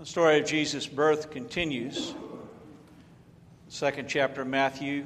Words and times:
The 0.00 0.06
story 0.06 0.40
of 0.40 0.46
Jesus' 0.46 0.86
birth 0.86 1.30
continues. 1.30 2.14
Second 3.68 4.08
chapter 4.08 4.40
of 4.40 4.48
Matthew, 4.48 5.04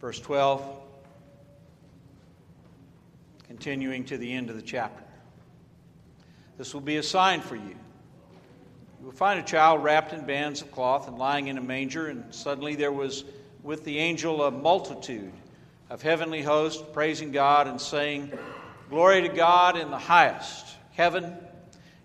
verse 0.00 0.18
12, 0.18 0.64
continuing 3.48 4.06
to 4.06 4.16
the 4.16 4.32
end 4.32 4.48
of 4.48 4.56
the 4.56 4.62
chapter. 4.62 5.04
This 6.56 6.72
will 6.72 6.80
be 6.80 6.96
a 6.96 7.02
sign 7.02 7.42
for 7.42 7.54
you. 7.54 7.76
You 8.98 9.04
will 9.04 9.12
find 9.12 9.38
a 9.38 9.42
child 9.42 9.84
wrapped 9.84 10.14
in 10.14 10.24
bands 10.24 10.62
of 10.62 10.72
cloth 10.72 11.06
and 11.06 11.18
lying 11.18 11.48
in 11.48 11.58
a 11.58 11.62
manger, 11.62 12.06
and 12.06 12.34
suddenly 12.34 12.76
there 12.76 12.92
was 12.92 13.26
with 13.62 13.84
the 13.84 13.98
angel 13.98 14.42
a 14.42 14.50
multitude 14.50 15.34
of 15.90 16.00
heavenly 16.00 16.40
hosts 16.40 16.82
praising 16.94 17.30
God 17.30 17.68
and 17.68 17.78
saying, 17.78 18.32
Glory 18.88 19.20
to 19.20 19.28
God 19.28 19.76
in 19.76 19.90
the 19.90 19.98
highest 19.98 20.64
heaven 20.92 21.36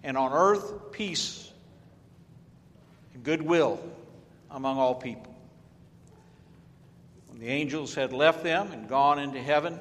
and 0.08 0.18
on 0.18 0.32
earth 0.32 0.94
peace 0.94 1.52
and 3.14 3.26
goodwill 3.26 3.78
among 4.50 4.78
all 4.78 4.96
people. 4.96 5.36
When 7.28 7.40
the 7.42 7.50
angels 7.50 7.94
had 7.94 8.14
left 8.14 8.42
them 8.42 8.72
and 8.72 8.88
gone 8.88 9.20
into 9.20 9.42
heaven, 9.42 9.78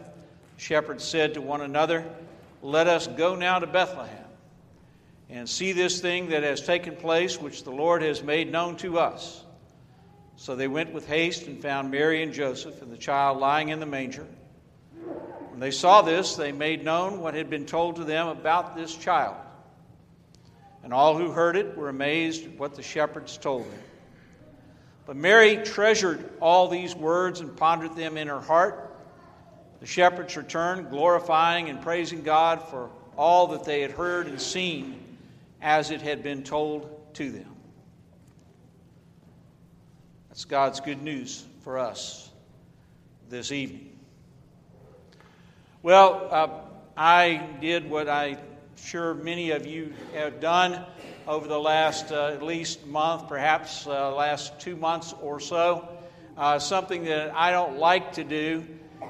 shepherds 0.56 1.04
said 1.04 1.34
to 1.34 1.40
one 1.40 1.60
another, 1.60 2.04
Let 2.60 2.88
us 2.88 3.06
go 3.06 3.36
now 3.36 3.60
to 3.60 3.68
Bethlehem 3.68 4.24
and 5.30 5.48
see 5.48 5.70
this 5.70 6.00
thing 6.00 6.30
that 6.30 6.42
has 6.42 6.60
taken 6.60 6.96
place, 6.96 7.40
which 7.40 7.62
the 7.62 7.70
Lord 7.70 8.02
has 8.02 8.20
made 8.24 8.50
known 8.50 8.76
to 8.78 8.98
us. 8.98 9.44
So 10.34 10.56
they 10.56 10.66
went 10.66 10.92
with 10.92 11.06
haste 11.06 11.46
and 11.46 11.62
found 11.62 11.92
Mary 11.92 12.24
and 12.24 12.32
Joseph 12.32 12.82
and 12.82 12.90
the 12.90 12.98
child 12.98 13.38
lying 13.38 13.68
in 13.68 13.78
the 13.78 13.86
manger. 13.86 14.26
When 15.50 15.60
they 15.60 15.70
saw 15.70 16.02
this, 16.02 16.34
they 16.34 16.50
made 16.50 16.84
known 16.84 17.20
what 17.20 17.34
had 17.34 17.48
been 17.48 17.64
told 17.64 17.94
to 17.96 18.04
them 18.04 18.26
about 18.26 18.74
this 18.74 18.92
child. 18.92 19.36
And 20.86 20.94
all 20.94 21.18
who 21.18 21.32
heard 21.32 21.56
it 21.56 21.76
were 21.76 21.88
amazed 21.88 22.44
at 22.44 22.56
what 22.60 22.76
the 22.76 22.82
shepherds 22.82 23.36
told 23.36 23.64
them. 23.64 23.80
But 25.04 25.16
Mary 25.16 25.56
treasured 25.56 26.30
all 26.40 26.68
these 26.68 26.94
words 26.94 27.40
and 27.40 27.56
pondered 27.56 27.96
them 27.96 28.16
in 28.16 28.28
her 28.28 28.38
heart. 28.38 28.96
The 29.80 29.86
shepherds 29.86 30.36
returned, 30.36 30.90
glorifying 30.90 31.70
and 31.70 31.82
praising 31.82 32.22
God 32.22 32.62
for 32.68 32.88
all 33.16 33.48
that 33.48 33.64
they 33.64 33.80
had 33.80 33.90
heard 33.90 34.28
and 34.28 34.40
seen 34.40 35.18
as 35.60 35.90
it 35.90 36.02
had 36.02 36.22
been 36.22 36.44
told 36.44 37.12
to 37.14 37.32
them. 37.32 37.56
That's 40.28 40.44
God's 40.44 40.78
good 40.78 41.02
news 41.02 41.44
for 41.64 41.80
us 41.80 42.30
this 43.28 43.50
evening. 43.50 43.90
Well, 45.82 46.28
uh, 46.30 46.48
I 46.96 47.44
did 47.60 47.90
what 47.90 48.08
I 48.08 48.38
sure 48.76 49.14
many 49.14 49.50
of 49.50 49.66
you 49.66 49.92
have 50.14 50.40
done 50.40 50.84
over 51.26 51.48
the 51.48 51.58
last 51.58 52.12
uh, 52.12 52.28
at 52.28 52.42
least 52.42 52.86
month, 52.86 53.28
perhaps 53.28 53.86
uh, 53.86 54.14
last 54.14 54.60
two 54.60 54.76
months 54.76 55.14
or 55.20 55.40
so. 55.40 55.88
Uh, 56.36 56.58
something 56.58 57.04
that 57.04 57.34
I 57.34 57.50
don't 57.50 57.78
like 57.78 58.12
to 58.14 58.24
do 58.24 58.64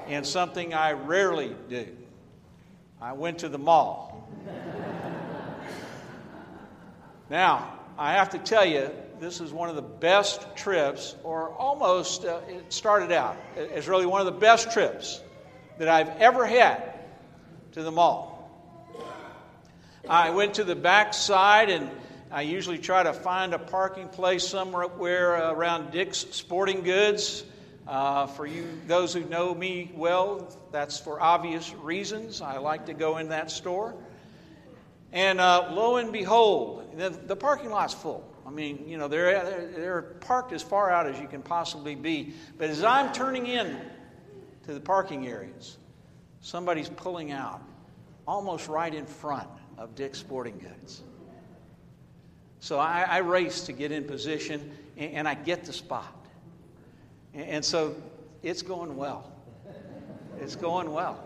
and 0.07 0.25
something 0.25 0.73
I 0.73 0.93
rarely 0.93 1.55
do. 1.69 1.87
I 3.01 3.13
went 3.13 3.39
to 3.39 3.49
the 3.49 3.57
mall. 3.57 4.29
now, 7.29 7.73
I 7.97 8.13
have 8.13 8.29
to 8.31 8.39
tell 8.39 8.65
you, 8.65 8.89
this 9.19 9.41
is 9.41 9.51
one 9.51 9.69
of 9.69 9.75
the 9.75 9.81
best 9.81 10.55
trips, 10.55 11.15
or 11.23 11.49
almost, 11.49 12.23
uh, 12.23 12.39
it 12.47 12.71
started 12.71 13.11
out 13.11 13.35
as 13.57 13.87
really 13.87 14.05
one 14.05 14.21
of 14.21 14.25
the 14.25 14.39
best 14.39 14.71
trips 14.71 15.21
that 15.77 15.87
I've 15.87 16.09
ever 16.21 16.45
had 16.45 16.93
to 17.73 17.83
the 17.83 17.91
mall. 17.91 18.36
I 20.09 20.29
went 20.29 20.53
to 20.53 20.63
the 20.63 20.75
back 20.75 21.13
side 21.13 21.69
and 21.69 21.89
I 22.31 22.43
usually 22.43 22.77
try 22.77 23.03
to 23.03 23.11
find 23.11 23.53
a 23.53 23.59
parking 23.59 24.07
place 24.07 24.47
somewhere 24.47 25.51
around 25.51 25.91
Dick's 25.91 26.19
Sporting 26.31 26.83
Goods. 26.83 27.43
Uh, 27.85 28.27
for 28.27 28.45
you, 28.45 28.67
those 28.85 29.13
who 29.13 29.21
know 29.25 29.53
me 29.53 29.91
well, 29.95 30.53
that's 30.71 30.99
for 30.99 31.21
obvious 31.21 31.73
reasons. 31.73 32.41
I 32.41 32.57
like 32.57 32.85
to 32.87 32.93
go 32.93 33.17
in 33.17 33.29
that 33.29 33.49
store. 33.51 33.95
And 35.11 35.39
uh, 35.39 35.69
lo 35.71 35.97
and 35.97 36.11
behold, 36.11 36.97
the, 36.97 37.09
the, 37.09 37.35
parking 37.35 37.69
lot's 37.69 37.93
full. 37.93 38.29
I 38.45 38.49
mean, 38.49 38.87
you 38.87 38.97
know, 38.97 39.07
they're, 39.07 39.43
they're, 39.43 39.67
they're 39.67 40.01
parked 40.01 40.51
as 40.51 40.61
far 40.61 40.89
out 40.89 41.07
as 41.07 41.17
you 41.19 41.27
can 41.27 41.41
possibly 41.41 41.95
be. 41.95 42.33
But 42.57 42.69
as 42.69 42.83
I'm 42.83 43.13
turning 43.13 43.47
in 43.47 43.77
to 44.65 44.73
the 44.73 44.81
parking 44.81 45.27
areas, 45.27 45.77
somebody's 46.41 46.89
pulling 46.89 47.31
out 47.31 47.61
almost 48.25 48.67
right 48.67 48.93
in 48.93 49.05
front 49.05 49.47
of 49.77 49.95
Dick's 49.95 50.19
Sporting 50.19 50.57
Goods. 50.57 51.03
So 52.59 52.79
I, 52.79 53.03
I 53.03 53.17
race 53.19 53.61
to 53.61 53.73
get 53.73 53.91
in 53.91 54.03
position, 54.03 54.71
and, 54.97 55.13
and 55.13 55.27
I 55.27 55.35
get 55.35 55.65
the 55.65 55.73
spot. 55.73 56.13
And, 57.33 57.45
and, 57.45 57.65
so 57.65 57.95
it's 58.43 58.61
going 58.61 58.95
well. 58.97 59.31
It's 60.41 60.55
going 60.55 60.91
well. 60.91 61.23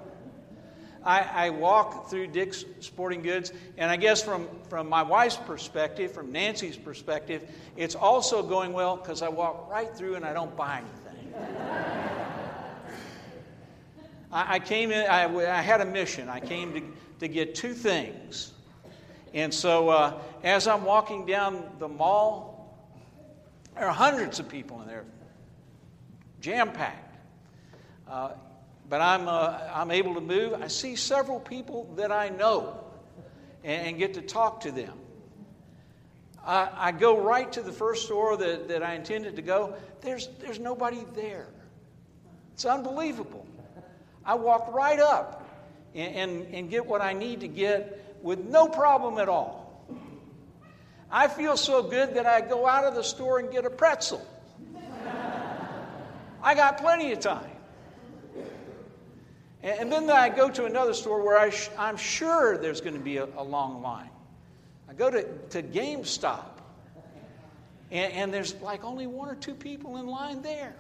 I, 1.03 1.21
I 1.47 1.49
walk 1.49 2.09
through 2.09 2.27
Dick's 2.27 2.63
Sporting 2.79 3.23
Goods, 3.23 3.51
and 3.77 3.89
I 3.89 3.95
guess 3.95 4.21
from, 4.21 4.47
from 4.69 4.87
my 4.87 5.01
wife's 5.01 5.37
perspective, 5.37 6.11
from 6.11 6.31
Nancy's 6.31 6.77
perspective, 6.77 7.49
it's 7.75 7.95
also 7.95 8.43
going 8.43 8.71
well 8.73 8.97
because 8.97 9.21
I 9.21 9.29
walk 9.29 9.69
right 9.69 9.95
through 9.95 10.15
and 10.15 10.25
I 10.25 10.33
don't 10.33 10.55
buy 10.55 10.81
anything. 10.81 11.33
I, 14.31 14.59
came 14.59 14.91
in, 14.91 15.07
I, 15.09 15.25
I 15.25 15.61
had 15.61 15.81
a 15.81 15.85
mission. 15.85 16.29
I 16.29 16.39
came 16.39 16.73
to 16.73 16.81
to 17.21 17.27
get 17.27 17.53
two 17.53 17.75
things. 17.75 18.51
And 19.31 19.53
so 19.53 19.89
uh, 19.89 20.19
as 20.43 20.67
I'm 20.67 20.83
walking 20.83 21.27
down 21.27 21.63
the 21.77 21.87
mall, 21.87 22.75
there 23.75 23.85
are 23.85 23.93
hundreds 23.93 24.39
of 24.39 24.49
people 24.49 24.81
in 24.81 24.87
there, 24.87 25.05
jam 26.39 26.71
packed. 26.71 27.15
Uh, 28.09 28.31
but 28.89 29.01
I'm, 29.01 29.27
uh, 29.27 29.59
I'm 29.71 29.91
able 29.91 30.15
to 30.15 30.21
move. 30.21 30.53
I 30.53 30.67
see 30.67 30.95
several 30.95 31.39
people 31.39 31.93
that 31.95 32.11
I 32.11 32.29
know 32.29 32.83
and, 33.63 33.89
and 33.89 33.97
get 33.99 34.15
to 34.15 34.21
talk 34.21 34.61
to 34.61 34.71
them. 34.71 34.97
I, 36.43 36.69
I, 36.75 36.91
go 36.91 37.21
right 37.21 37.51
to 37.51 37.61
the 37.61 37.71
first 37.71 38.05
store 38.05 38.35
that, 38.35 38.67
that 38.69 38.81
I 38.81 38.95
intended 38.95 39.35
to 39.35 39.43
go. 39.43 39.75
There's, 40.01 40.27
there's 40.39 40.59
nobody 40.59 41.05
there. 41.13 41.49
It's 42.55 42.65
unbelievable. 42.65 43.45
I 44.25 44.33
walk 44.33 44.73
right 44.73 44.99
up 44.99 45.40
and, 45.95 46.15
and, 46.15 46.53
and 46.53 46.69
get 46.69 46.85
what 46.85 47.01
I 47.01 47.13
need 47.13 47.41
to 47.41 47.47
get 47.47 48.19
with 48.21 48.39
no 48.39 48.67
problem 48.67 49.17
at 49.17 49.29
all. 49.29 49.61
I 51.11 51.27
feel 51.27 51.57
so 51.57 51.83
good 51.83 52.13
that 52.15 52.25
I 52.25 52.39
go 52.41 52.65
out 52.65 52.85
of 52.85 52.95
the 52.95 53.03
store 53.03 53.39
and 53.39 53.51
get 53.51 53.65
a 53.65 53.69
pretzel. 53.69 54.25
I 56.43 56.55
got 56.55 56.77
plenty 56.77 57.11
of 57.11 57.19
time. 57.19 57.51
And, 59.63 59.91
then 59.91 60.09
I 60.09 60.29
go 60.29 60.49
to 60.49 60.65
another 60.65 60.93
store 60.93 61.23
where 61.23 61.37
I 61.37 61.51
am 61.77 61.97
sure 61.97 62.57
there's 62.57 62.81
going 62.81 62.95
to 62.95 62.99
be 62.99 63.17
a, 63.17 63.25
a, 63.37 63.43
long 63.43 63.83
line. 63.83 64.09
I 64.89 64.93
go 64.93 65.11
to, 65.11 65.23
to 65.49 65.61
GameStop, 65.61 66.45
and, 67.91 68.13
and, 68.13 68.33
there's 68.33 68.55
like 68.55 68.83
only 68.83 69.05
one 69.05 69.29
or 69.29 69.35
two 69.35 69.53
people 69.53 69.97
in 69.97 70.07
line 70.07 70.41
there. 70.41 70.73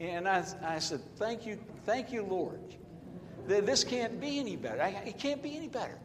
And 0.00 0.26
I, 0.26 0.44
I 0.64 0.80
said, 0.80 1.00
Thank 1.16 1.46
you, 1.46 1.56
thank 1.86 2.10
you, 2.10 2.24
Lord. 2.24 2.74
This 3.60 3.84
can't 3.84 4.20
be 4.20 4.38
any 4.38 4.56
better. 4.56 4.82
It 5.06 5.18
can't 5.18 5.42
be 5.42 5.56
any 5.56 5.68
better. 5.68 5.98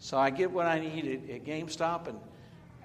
So 0.00 0.16
I 0.16 0.30
get 0.30 0.50
what 0.50 0.66
I 0.66 0.78
need 0.78 1.06
at, 1.06 1.30
at 1.30 1.44
GameStop 1.44 2.08
and 2.08 2.18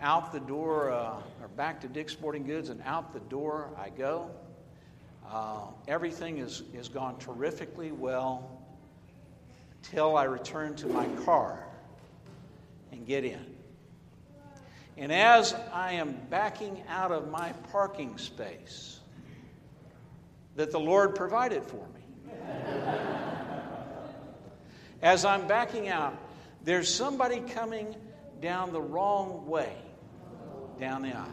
out 0.01 0.33
the 0.33 0.39
door, 0.39 0.91
uh, 0.91 1.21
or 1.41 1.47
back 1.55 1.81
to 1.81 1.87
Dick's 1.87 2.13
Sporting 2.13 2.45
Goods, 2.45 2.69
and 2.69 2.81
out 2.85 3.13
the 3.13 3.19
door 3.21 3.69
I 3.77 3.89
go. 3.89 4.31
Uh, 5.29 5.61
everything 5.87 6.39
is, 6.39 6.63
is 6.73 6.89
gone 6.89 7.17
terrifically 7.19 7.91
well 7.91 8.61
till 9.81 10.17
I 10.17 10.25
return 10.25 10.75
to 10.77 10.87
my 10.87 11.05
car 11.23 11.65
and 12.91 13.05
get 13.05 13.23
in. 13.23 13.45
And 14.97 15.11
as 15.11 15.53
I 15.71 15.93
am 15.93 16.17
backing 16.29 16.83
out 16.87 17.11
of 17.11 17.31
my 17.31 17.51
parking 17.71 18.17
space 18.17 18.99
that 20.55 20.71
the 20.71 20.79
Lord 20.79 21.15
provided 21.15 21.63
for 21.63 21.85
me, 21.95 22.02
as 25.03 25.25
I'm 25.25 25.47
backing 25.47 25.89
out, 25.89 26.17
there's 26.63 26.91
somebody 26.91 27.41
coming 27.41 27.95
down 28.41 28.71
the 28.73 28.81
wrong 28.81 29.45
way 29.45 29.75
down 30.79 31.03
the 31.03 31.15
aisle. 31.15 31.27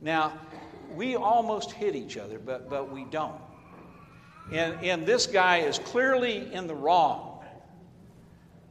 Now, 0.00 0.32
we 0.94 1.14
almost 1.14 1.72
hit 1.72 1.94
each 1.94 2.16
other, 2.16 2.38
but, 2.38 2.68
but 2.68 2.90
we 2.90 3.04
don't. 3.04 3.40
And, 4.50 4.82
and 4.82 5.06
this 5.06 5.26
guy 5.26 5.58
is 5.58 5.78
clearly 5.78 6.52
in 6.52 6.66
the 6.66 6.74
wrong. 6.74 7.44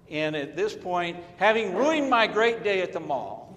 And 0.09 0.35
at 0.35 0.55
this 0.55 0.75
point, 0.75 1.17
having 1.37 1.75
ruined 1.75 2.09
my 2.09 2.27
great 2.27 2.63
day 2.63 2.81
at 2.81 2.93
the 2.93 2.99
mall, 2.99 3.55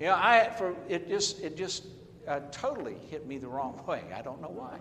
you 0.00 0.06
know, 0.06 0.14
I, 0.14 0.50
for, 0.58 0.74
it 0.88 1.08
just, 1.08 1.40
it 1.40 1.56
just 1.56 1.84
uh, 2.26 2.40
totally 2.50 2.96
hit 3.10 3.26
me 3.26 3.38
the 3.38 3.48
wrong 3.48 3.82
way. 3.86 4.02
I 4.14 4.22
don't 4.22 4.40
know 4.40 4.48
why. 4.48 4.78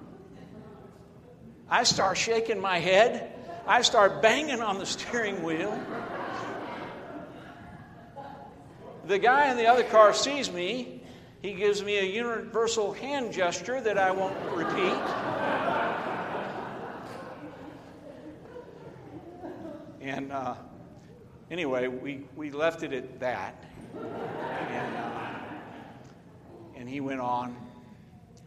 I 1.74 1.86
start 1.86 2.20
shaking 2.20 2.62
my 2.62 2.78
head. 2.78 3.32
I 3.66 3.82
start 3.82 4.22
banging 4.22 4.62
on 4.62 4.78
the 4.78 4.86
steering 4.86 5.42
wheel. 5.42 5.76
the 9.08 9.18
guy 9.18 9.50
in 9.50 9.58
the 9.58 9.66
other 9.66 9.82
car 9.82 10.14
sees 10.14 10.52
me. 10.52 11.02
He 11.42 11.54
gives 11.54 11.82
me 11.82 11.98
a 11.98 12.04
universal 12.04 12.94
hand 12.94 13.34
gesture 13.34 13.82
that 13.82 13.98
I 13.98 14.12
won't 14.12 14.38
repeat. 14.52 14.94
and 20.00 20.32
uh, 20.32 20.54
anyway, 21.50 21.88
we, 21.88 22.24
we 22.36 22.52
left 22.52 22.84
it 22.84 22.94
at 22.94 23.20
that. 23.20 23.56
And, 23.96 24.96
uh, 24.96 25.34
and 26.76 26.88
he 26.88 27.00
went 27.00 27.22
on, 27.22 27.58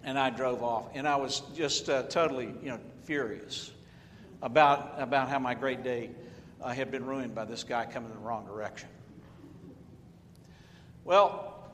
and 0.05 0.17
I 0.17 0.31
drove 0.31 0.63
off. 0.63 0.85
And 0.95 1.09
I 1.09 1.17
was 1.17 1.43
just 1.57 1.91
uh, 1.91 2.05
totally, 2.05 2.55
you 2.63 2.69
know, 2.69 2.79
furious 3.07 3.71
about, 4.43 4.95
about 4.99 5.29
how 5.29 5.39
my 5.39 5.55
great 5.55 5.85
day 5.85 6.11
uh, 6.61 6.71
had 6.71 6.91
been 6.91 7.07
ruined 7.07 7.35
by 7.35 7.45
this 7.45 7.63
guy 7.63 7.87
coming 7.87 8.11
in 8.11 8.17
the 8.17 8.23
wrong 8.23 8.45
direction. 8.47 8.89
Well, 11.05 11.71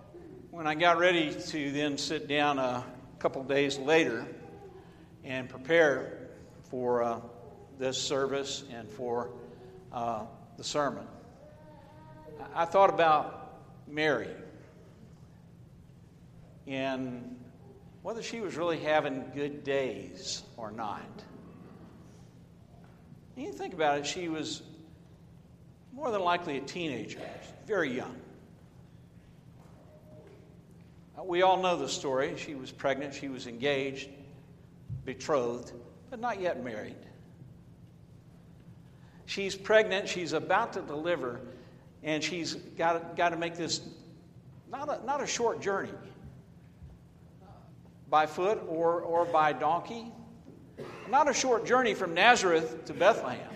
when 0.50 0.66
I 0.66 0.74
got 0.74 0.98
ready 0.98 1.34
to 1.34 1.72
then 1.72 1.96
sit 1.96 2.28
down 2.28 2.58
a 2.58 2.84
couple 3.18 3.42
days 3.44 3.78
later 3.78 4.26
and 5.24 5.48
prepare 5.48 6.28
for 6.70 7.02
uh, 7.02 7.20
this 7.78 7.96
service 7.96 8.64
and 8.70 8.90
for 8.90 9.30
uh, 9.90 10.24
the 10.58 10.64
sermon, 10.64 11.06
I 12.54 12.66
thought 12.66 12.90
about 12.90 13.54
Mary 13.88 14.28
and 16.66 17.41
whether 18.02 18.22
she 18.22 18.40
was 18.40 18.56
really 18.56 18.78
having 18.78 19.24
good 19.34 19.62
days 19.64 20.42
or 20.56 20.72
not. 20.72 21.02
You 23.36 23.52
think 23.52 23.72
about 23.74 23.98
it, 23.98 24.06
she 24.06 24.28
was 24.28 24.62
more 25.92 26.10
than 26.10 26.20
likely 26.20 26.58
a 26.58 26.60
teenager, 26.60 27.20
very 27.66 27.94
young. 27.96 28.16
Uh, 31.18 31.24
we 31.24 31.42
all 31.42 31.62
know 31.62 31.76
the 31.76 31.88
story. 31.88 32.34
She 32.36 32.54
was 32.54 32.70
pregnant, 32.70 33.14
she 33.14 33.28
was 33.28 33.46
engaged, 33.46 34.08
betrothed, 35.04 35.72
but 36.10 36.20
not 36.20 36.40
yet 36.40 36.62
married. 36.62 36.96
She's 39.26 39.54
pregnant, 39.54 40.08
she's 40.08 40.32
about 40.32 40.74
to 40.74 40.82
deliver, 40.82 41.40
and 42.02 42.22
she's 42.22 42.54
got, 42.54 43.16
got 43.16 43.30
to 43.30 43.36
make 43.36 43.56
this 43.56 43.80
not 44.70 44.88
a, 44.88 45.06
not 45.06 45.22
a 45.22 45.26
short 45.26 45.60
journey 45.60 45.90
by 48.12 48.26
foot 48.26 48.62
or, 48.68 49.00
or 49.00 49.24
by 49.24 49.54
donkey. 49.54 50.12
Not 51.08 51.30
a 51.30 51.32
short 51.32 51.64
journey 51.64 51.94
from 51.94 52.12
Nazareth 52.12 52.84
to 52.84 52.92
Bethlehem. 52.92 53.48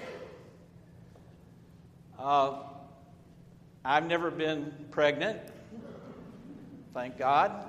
Uh, 2.19 2.63
I've 3.85 4.07
never 4.07 4.31
been 4.31 4.73
pregnant, 4.91 5.39
thank 6.95 7.19
God. 7.19 7.67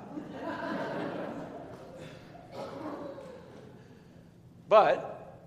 but 4.69 5.43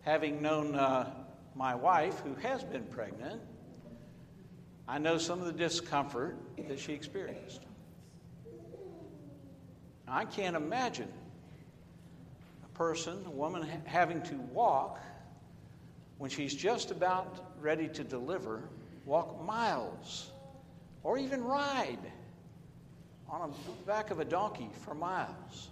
having 0.00 0.42
known 0.42 0.74
uh, 0.74 1.08
my 1.54 1.76
wife, 1.76 2.18
who 2.24 2.34
has 2.42 2.64
been 2.64 2.84
pregnant, 2.86 3.40
I 4.88 4.98
know 4.98 5.18
some 5.18 5.38
of 5.38 5.46
the 5.46 5.52
discomfort 5.52 6.36
that 6.66 6.80
she 6.80 6.94
experienced. 6.94 7.60
I 10.08 10.24
can't 10.24 10.54
imagine 10.54 11.12
a 12.64 12.78
person, 12.78 13.24
a 13.26 13.30
woman, 13.30 13.66
having 13.84 14.22
to 14.22 14.34
walk 14.52 15.00
when 16.18 16.30
she's 16.30 16.54
just 16.54 16.90
about 16.90 17.52
ready 17.60 17.88
to 17.88 18.04
deliver, 18.04 18.62
walk 19.04 19.44
miles 19.44 20.30
or 21.02 21.18
even 21.18 21.42
ride 21.44 21.98
on 23.28 23.50
the 23.50 23.86
back 23.86 24.10
of 24.10 24.20
a 24.20 24.24
donkey 24.24 24.70
for 24.84 24.94
miles. 24.94 25.68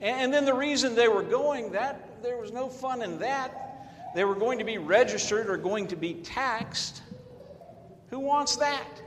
And 0.00 0.32
then 0.32 0.46
the 0.46 0.54
reason 0.54 0.94
they 0.94 1.08
were 1.08 1.22
going, 1.22 1.72
that 1.72 2.22
there 2.22 2.38
was 2.38 2.52
no 2.52 2.68
fun 2.68 3.02
in 3.02 3.18
that. 3.18 3.66
They 4.14 4.24
were 4.24 4.34
going 4.34 4.58
to 4.58 4.64
be 4.64 4.78
registered 4.78 5.50
or 5.50 5.58
going 5.58 5.88
to 5.88 5.96
be 5.96 6.14
taxed. 6.14 7.02
Who 8.08 8.18
wants 8.18 8.56
that? 8.56 9.02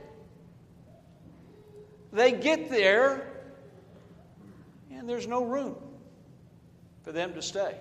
They 2.12 2.32
get 2.32 2.70
there 2.70 3.33
and 4.96 5.08
there's 5.08 5.26
no 5.26 5.44
room 5.44 5.76
for 7.02 7.12
them 7.12 7.34
to 7.34 7.42
stay. 7.42 7.76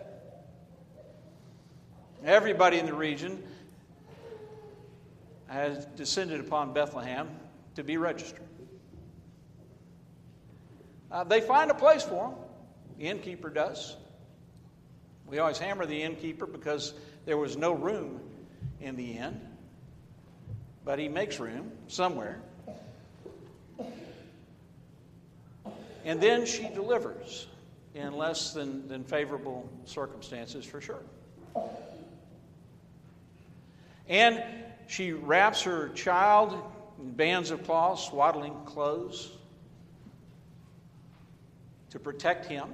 Everybody 2.25 2.79
in 2.79 2.85
the 2.85 2.93
region 2.93 3.43
has 5.47 5.85
descended 5.97 6.39
upon 6.39 6.73
Bethlehem 6.73 7.29
to 7.75 7.83
be 7.83 7.97
registered. 7.97 8.47
Uh, 11.11 11.23
they 11.23 11.41
find 11.41 11.69
a 11.69 11.75
place 11.75 12.03
for 12.03 12.29
them. 12.29 12.37
The 12.97 13.07
innkeeper 13.07 13.49
does. 13.49 13.95
We 15.27 15.39
always 15.39 15.57
hammer 15.57 15.85
the 15.85 16.01
innkeeper 16.01 16.45
because 16.45 16.93
there 17.25 17.37
was 17.37 17.55
no 17.55 17.73
room 17.73 18.19
in 18.81 18.95
the 18.95 19.17
inn, 19.17 19.39
but 20.83 20.99
he 20.99 21.07
makes 21.07 21.39
room 21.39 21.71
somewhere. 21.87 22.41
And 26.05 26.19
then 26.19 26.45
she 26.45 26.67
delivers 26.69 27.47
in 27.95 28.17
less 28.17 28.53
than, 28.53 28.87
than 28.87 29.03
favorable 29.03 29.69
circumstances 29.85 30.65
for 30.65 30.81
sure. 30.81 31.03
And 34.09 34.43
she 34.87 35.13
wraps 35.13 35.61
her 35.63 35.89
child 35.89 36.59
in 36.99 37.11
bands 37.11 37.51
of 37.51 37.63
cloth, 37.63 37.99
swaddling 37.99 38.55
clothes 38.65 39.31
to 41.91 41.99
protect 41.99 42.45
him. 42.45 42.69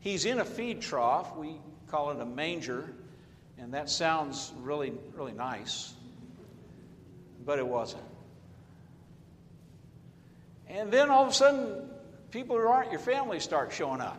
He's 0.00 0.24
in 0.24 0.40
a 0.40 0.44
feed 0.44 0.82
trough. 0.82 1.36
We 1.36 1.56
call 1.88 2.10
it 2.10 2.20
a 2.20 2.26
manger, 2.26 2.92
and 3.58 3.74
that 3.74 3.90
sounds 3.90 4.52
really, 4.60 4.92
really 5.14 5.32
nice, 5.32 5.94
but 7.44 7.58
it 7.58 7.66
wasn't. 7.66 8.02
And 10.72 10.90
then 10.90 11.10
all 11.10 11.24
of 11.24 11.28
a 11.28 11.34
sudden, 11.34 11.90
people 12.30 12.56
who 12.56 12.66
aren't 12.66 12.90
your 12.90 13.00
family 13.00 13.40
start 13.40 13.72
showing 13.72 14.00
up 14.00 14.18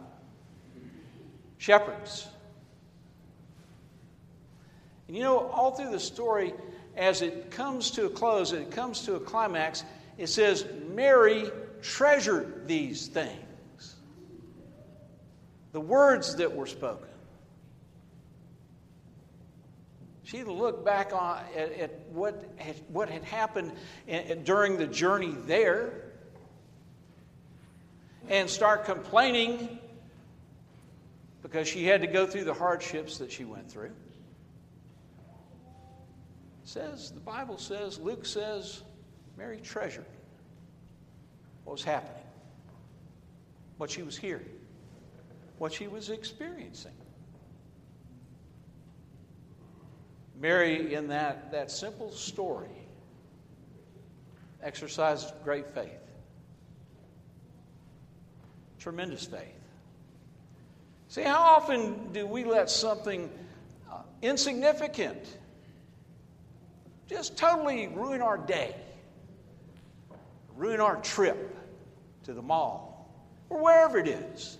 shepherds. 1.57 2.27
And 5.07 5.17
you 5.17 5.23
know, 5.23 5.47
all 5.49 5.71
through 5.71 5.89
the 5.89 5.99
story, 5.99 6.53
as 6.95 7.23
it 7.23 7.49
comes 7.49 7.91
to 7.91 8.05
a 8.05 8.09
close, 8.09 8.51
it 8.51 8.69
comes 8.69 9.01
to 9.05 9.15
a 9.15 9.19
climax, 9.19 9.83
it 10.17 10.27
says, 10.27 10.65
Mary 10.89 11.49
treasured 11.81 12.67
these 12.67 13.07
things. 13.07 13.95
The 15.71 15.81
words 15.81 16.35
that 16.35 16.55
were 16.55 16.67
spoken. 16.67 17.07
She 20.23 20.43
looked 20.43 20.85
back 20.85 21.13
on, 21.13 21.39
at, 21.55 21.71
at 21.73 21.99
what, 22.11 22.43
had, 22.57 22.75
what 22.89 23.09
had 23.09 23.23
happened 23.23 23.71
eh, 24.07 24.35
during 24.43 24.77
the 24.77 24.87
journey 24.87 25.33
there 25.45 26.13
and 28.29 28.49
start 28.49 28.85
complaining 28.85 29.79
because 31.41 31.67
she 31.67 31.85
had 31.85 32.01
to 32.01 32.07
go 32.07 32.25
through 32.25 32.45
the 32.45 32.53
hardships 32.53 33.17
that 33.17 33.31
she 33.31 33.43
went 33.43 33.69
through. 33.69 33.91
It 36.63 36.69
says, 36.69 37.11
the 37.11 37.19
Bible 37.19 37.57
says, 37.57 37.99
Luke 37.99 38.25
says, 38.25 38.81
Mary 39.37 39.59
treasured 39.61 40.05
what 41.65 41.73
was 41.73 41.83
happening, 41.83 42.23
what 43.77 43.89
she 43.89 44.01
was 44.01 44.17
hearing, 44.17 44.49
what 45.57 45.73
she 45.73 45.87
was 45.87 46.09
experiencing. 46.09 46.91
Mary, 50.39 50.93
in 50.93 51.07
that, 51.09 51.51
that 51.51 51.71
simple 51.71 52.11
story, 52.11 52.67
exercised 54.61 55.33
great 55.43 55.69
faith 55.69 56.03
tremendous 58.83 59.25
faith. 59.25 59.55
See, 61.07 61.21
how 61.21 61.39
often 61.39 62.11
do 62.11 62.27
we 62.27 62.43
let 62.43 62.69
something 62.69 63.29
uh, 63.89 63.99
insignificant 64.21 65.25
just 67.07 67.37
totally 67.37 67.87
ruin 67.87 68.21
our 68.21 68.37
day, 68.37 68.75
ruin 70.57 70.81
our 70.81 70.97
trip 70.97 71.55
to 72.25 72.33
the 72.33 72.41
mall, 72.41 73.09
or 73.49 73.63
wherever 73.63 73.97
it 73.97 74.09
is? 74.09 74.57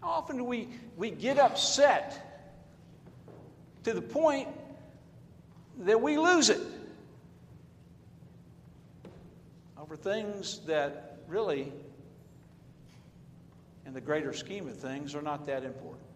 How 0.00 0.08
often 0.08 0.38
do 0.38 0.44
we, 0.44 0.68
we 0.96 1.12
get 1.12 1.38
upset 1.38 2.50
to 3.84 3.92
the 3.92 4.02
point 4.02 4.48
that 5.84 6.02
we 6.02 6.18
lose 6.18 6.50
it? 6.50 6.60
Over 9.84 9.96
things 9.96 10.60
that 10.60 11.18
really, 11.28 11.70
in 13.84 13.92
the 13.92 14.00
greater 14.00 14.32
scheme 14.32 14.66
of 14.66 14.74
things, 14.74 15.14
are 15.14 15.20
not 15.20 15.44
that 15.44 15.62
important. 15.62 16.06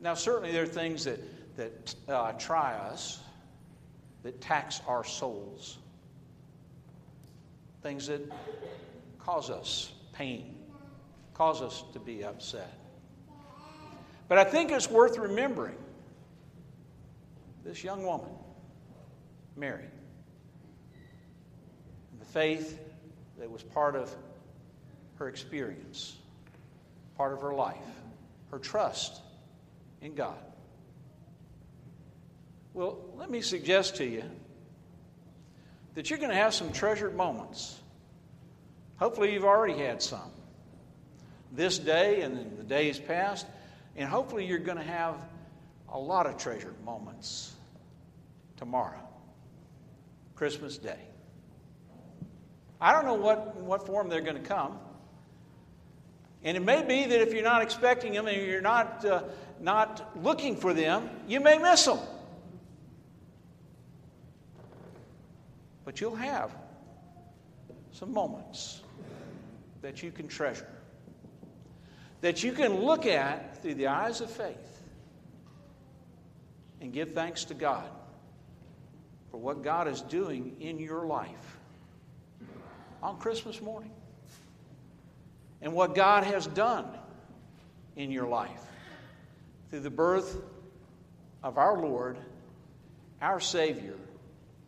Now, 0.00 0.14
certainly 0.14 0.50
there 0.50 0.64
are 0.64 0.66
things 0.66 1.04
that, 1.04 1.20
that 1.56 1.94
uh, 2.08 2.32
try 2.32 2.72
us, 2.72 3.20
that 4.24 4.40
tax 4.40 4.80
our 4.88 5.04
souls, 5.04 5.78
things 7.84 8.08
that 8.08 8.28
cause 9.20 9.48
us 9.48 9.92
pain, 10.12 10.56
cause 11.34 11.62
us 11.62 11.84
to 11.92 12.00
be 12.00 12.24
upset. 12.24 12.76
But 14.26 14.38
I 14.38 14.44
think 14.44 14.72
it's 14.72 14.90
worth 14.90 15.18
remembering 15.18 15.78
this 17.64 17.84
young 17.84 18.02
woman, 18.02 18.32
Mary, 19.56 19.84
faith 22.32 22.78
that 23.38 23.50
was 23.50 23.62
part 23.62 23.94
of 23.94 24.14
her 25.16 25.28
experience, 25.28 26.16
part 27.16 27.32
of 27.32 27.42
her 27.42 27.54
life, 27.54 27.76
her 28.50 28.58
trust 28.58 29.20
in 30.00 30.14
God. 30.14 30.38
Well, 32.74 32.98
let 33.16 33.30
me 33.30 33.42
suggest 33.42 33.96
to 33.96 34.04
you 34.04 34.24
that 35.94 36.08
you're 36.08 36.18
going 36.18 36.30
to 36.30 36.36
have 36.36 36.54
some 36.54 36.72
treasured 36.72 37.14
moments. 37.14 37.78
Hopefully, 38.96 39.34
you've 39.34 39.44
already 39.44 39.78
had 39.78 40.00
some 40.00 40.30
this 41.50 41.78
day 41.78 42.22
and 42.22 42.38
in 42.38 42.56
the 42.56 42.62
days 42.62 42.98
past, 42.98 43.46
and 43.94 44.08
hopefully, 44.08 44.46
you're 44.46 44.58
going 44.58 44.78
to 44.78 44.84
have 44.84 45.16
a 45.92 45.98
lot 45.98 46.26
of 46.26 46.38
treasured 46.38 46.82
moments 46.82 47.52
tomorrow, 48.56 49.06
Christmas 50.34 50.78
Day. 50.78 51.11
I 52.82 52.90
don't 52.90 53.04
know 53.04 53.14
what, 53.14 53.54
what 53.58 53.86
form 53.86 54.08
they're 54.08 54.20
going 54.20 54.42
to 54.42 54.48
come. 54.48 54.76
And 56.42 56.56
it 56.56 56.64
may 56.64 56.82
be 56.82 57.04
that 57.04 57.22
if 57.22 57.32
you're 57.32 57.44
not 57.44 57.62
expecting 57.62 58.12
them 58.12 58.26
and 58.26 58.44
you're 58.44 58.60
not, 58.60 59.04
uh, 59.04 59.22
not 59.60 60.10
looking 60.20 60.56
for 60.56 60.74
them, 60.74 61.08
you 61.28 61.38
may 61.38 61.58
miss 61.58 61.84
them. 61.84 62.00
But 65.84 66.00
you'll 66.00 66.16
have 66.16 66.50
some 67.92 68.12
moments 68.12 68.80
that 69.80 70.02
you 70.02 70.10
can 70.10 70.26
treasure, 70.26 70.68
that 72.20 72.42
you 72.42 72.50
can 72.50 72.80
look 72.80 73.06
at 73.06 73.62
through 73.62 73.74
the 73.74 73.86
eyes 73.86 74.20
of 74.20 74.28
faith 74.28 74.82
and 76.80 76.92
give 76.92 77.12
thanks 77.12 77.44
to 77.44 77.54
God 77.54 77.88
for 79.30 79.38
what 79.38 79.62
God 79.62 79.86
is 79.86 80.00
doing 80.00 80.56
in 80.58 80.80
your 80.80 81.06
life 81.06 81.58
on 83.02 83.18
Christmas 83.18 83.60
morning 83.60 83.90
and 85.60 85.72
what 85.72 85.94
God 85.94 86.24
has 86.24 86.46
done 86.46 86.86
in 87.96 88.10
your 88.10 88.26
life 88.26 88.62
through 89.70 89.80
the 89.80 89.90
birth 89.90 90.36
of 91.42 91.58
our 91.58 91.80
Lord, 91.80 92.16
our 93.20 93.40
Savior, 93.40 93.94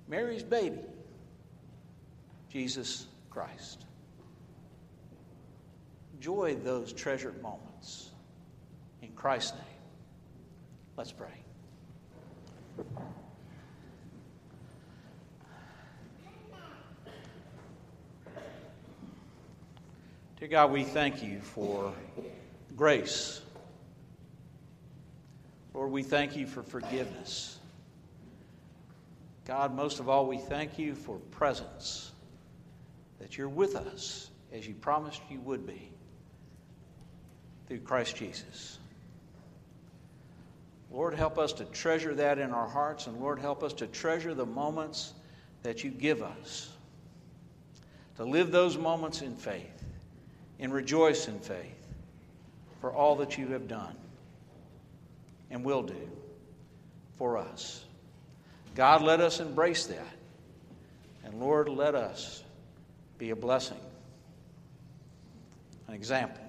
Mary's 0.08 0.42
baby, 0.42 0.80
Jesus 2.50 3.06
Christ. 3.30 3.84
Enjoy 6.14 6.54
those 6.54 6.92
treasured 6.92 7.40
moments. 7.42 8.10
In 9.02 9.10
Christ's 9.10 9.52
name, 9.52 9.62
let's 10.96 11.12
pray. 11.12 11.28
Dear 20.44 20.50
God, 20.50 20.72
we 20.72 20.84
thank 20.84 21.22
you 21.22 21.40
for 21.40 21.94
grace. 22.76 23.40
Lord, 25.72 25.90
we 25.90 26.02
thank 26.02 26.36
you 26.36 26.46
for 26.46 26.62
forgiveness. 26.62 27.58
God, 29.46 29.74
most 29.74 30.00
of 30.00 30.10
all, 30.10 30.26
we 30.26 30.36
thank 30.36 30.78
you 30.78 30.94
for 30.94 31.16
presence, 31.30 32.12
that 33.20 33.38
you're 33.38 33.48
with 33.48 33.74
us 33.74 34.28
as 34.52 34.68
you 34.68 34.74
promised 34.74 35.22
you 35.30 35.40
would 35.40 35.66
be 35.66 35.90
through 37.66 37.80
Christ 37.80 38.14
Jesus. 38.14 38.78
Lord, 40.90 41.14
help 41.14 41.38
us 41.38 41.54
to 41.54 41.64
treasure 41.64 42.14
that 42.16 42.38
in 42.38 42.50
our 42.50 42.68
hearts, 42.68 43.06
and 43.06 43.18
Lord, 43.18 43.38
help 43.38 43.62
us 43.62 43.72
to 43.72 43.86
treasure 43.86 44.34
the 44.34 44.44
moments 44.44 45.14
that 45.62 45.82
you 45.82 45.90
give 45.90 46.22
us, 46.22 46.68
to 48.16 48.24
live 48.24 48.50
those 48.50 48.76
moments 48.76 49.22
in 49.22 49.36
faith 49.36 49.83
and 50.60 50.72
rejoice 50.72 51.28
in 51.28 51.38
faith 51.40 51.86
for 52.80 52.92
all 52.92 53.16
that 53.16 53.38
you 53.38 53.48
have 53.48 53.68
done 53.68 53.96
and 55.50 55.64
will 55.64 55.82
do 55.82 56.08
for 57.18 57.38
us. 57.38 57.84
God, 58.74 59.02
let 59.02 59.20
us 59.20 59.40
embrace 59.40 59.86
that. 59.86 60.14
And 61.24 61.40
Lord, 61.40 61.68
let 61.68 61.94
us 61.94 62.42
be 63.18 63.30
a 63.30 63.36
blessing, 63.36 63.80
an 65.88 65.94
example 65.94 66.44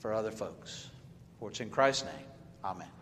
for 0.00 0.12
other 0.12 0.30
folks. 0.30 0.88
For 1.38 1.50
it's 1.50 1.60
in 1.60 1.70
Christ's 1.70 2.04
name. 2.04 2.26
Amen. 2.64 2.99